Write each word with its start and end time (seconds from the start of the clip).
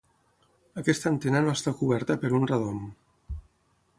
Aquesta 0.81 1.07
antena 1.09 1.41
no 1.43 1.53
està 1.59 1.75
coberta 1.83 2.17
per 2.25 2.33
un 2.39 2.49
radom. 2.55 2.83